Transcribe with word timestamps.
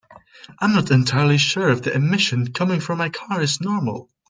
I'm 0.57 0.73
not 0.73 0.89
entirely 0.89 1.37
sure 1.37 1.69
if 1.69 1.83
the 1.83 1.93
emission 1.93 2.53
coming 2.53 2.79
from 2.79 2.97
my 2.97 3.09
car 3.09 3.39
is 3.39 3.61
normal. 3.61 4.09